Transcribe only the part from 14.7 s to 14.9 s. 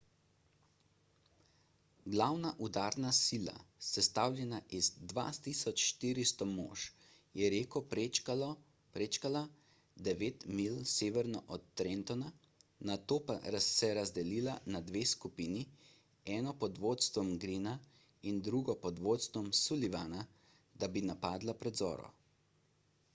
na